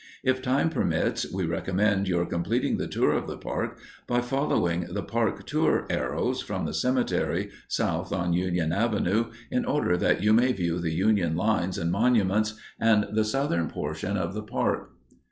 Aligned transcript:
If 0.23 0.41
time 0.41 0.71
permits, 0.71 1.31
we 1.31 1.45
recommend 1.45 2.07
your 2.07 2.25
completing 2.25 2.77
the 2.77 2.87
tour 2.87 3.11
of 3.11 3.27
the 3.27 3.37
park 3.37 3.77
by 4.07 4.19
following 4.21 4.87
the 4.89 5.03
"Park 5.03 5.45
Tour" 5.45 5.85
arrows 5.91 6.41
from 6.41 6.65
the 6.65 6.73
cemetery, 6.73 7.51
south 7.67 8.11
on 8.11 8.33
Union 8.33 8.73
Avenue, 8.73 9.25
in 9.51 9.63
order 9.63 9.97
that 9.97 10.23
you 10.23 10.33
may 10.33 10.53
view 10.53 10.79
the 10.79 10.89
Union 10.91 11.35
lines 11.35 11.77
and 11.77 11.91
monuments 11.91 12.55
and 12.79 13.09
the 13.13 13.23
southern 13.23 13.67
portion 13.67 14.17
of 14.17 14.33
the 14.33 14.41
park. 14.41 14.89